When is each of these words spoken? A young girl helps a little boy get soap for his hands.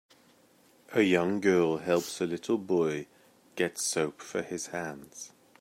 A 0.93 1.03
young 1.03 1.39
girl 1.41 1.77
helps 1.77 2.19
a 2.21 2.25
little 2.25 2.57
boy 2.57 3.05
get 3.55 3.77
soap 3.77 4.19
for 4.23 4.41
his 4.41 4.65
hands. 4.73 5.31